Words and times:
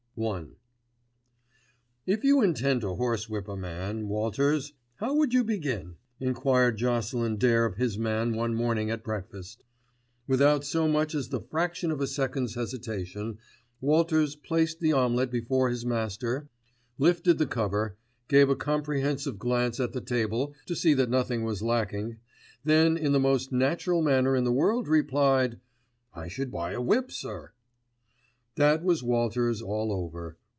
*I* 0.21 0.43
"If 2.05 2.25
you 2.25 2.41
intended 2.41 2.81
to 2.81 2.95
horsewhip 2.95 3.47
a 3.47 3.55
man, 3.55 4.09
Walters, 4.09 4.73
how 4.95 5.15
would 5.15 5.33
you 5.33 5.41
begin?" 5.45 5.95
enquired 6.19 6.77
Jocelyn 6.77 7.37
Dare 7.37 7.65
of 7.65 7.77
his 7.77 7.97
man 7.97 8.33
one 8.33 8.53
morning 8.53 8.91
at 8.91 9.05
breakfast. 9.05 9.63
Without 10.27 10.65
so 10.65 10.87
much 10.89 11.15
as 11.15 11.29
the 11.29 11.39
fraction 11.39 11.91
of 11.91 12.01
a 12.01 12.07
second's 12.07 12.55
hesitation 12.55 13.37
Walters 13.79 14.35
placed 14.35 14.81
the 14.81 14.91
omelette 14.91 15.31
before 15.31 15.69
his 15.69 15.85
master, 15.85 16.49
lifted 16.97 17.37
the 17.37 17.47
cover, 17.47 17.95
gave 18.27 18.49
a 18.49 18.55
comprehensive 18.55 19.39
glance 19.39 19.79
at 19.79 19.93
the 19.93 20.01
table 20.01 20.53
to 20.65 20.75
see 20.75 20.93
that 20.93 21.09
nothing 21.09 21.45
was 21.45 21.63
lacking, 21.63 22.17
then 22.65 22.97
in 22.97 23.13
the 23.13 23.19
most 23.19 23.53
natural 23.53 24.01
manner 24.01 24.35
in 24.35 24.43
the 24.43 24.51
world 24.51 24.89
replied, 24.89 25.61
"I 26.13 26.27
should 26.27 26.51
buy 26.51 26.73
a 26.73 26.81
whip, 26.81 27.13
sir." 27.13 27.53
That 28.55 28.83
was 28.83 29.01
Walters 29.01 29.61
all 29.61 29.93
over. 29.93 30.37